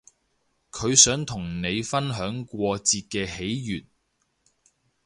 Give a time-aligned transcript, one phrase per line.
[0.71, 3.85] 佢想同你分享過節嘅喜悅